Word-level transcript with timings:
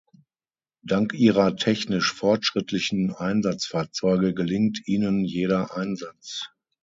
Dank 0.81 1.13
ihrer 1.13 1.55
technisch 1.57 2.11
fortschrittlichen 2.11 3.13
Einsatzfahrzeuge 3.13 4.33
gelingt 4.33 4.87
ihnen 4.87 5.25
jeder 5.25 5.77
Einsatz. 5.77 6.47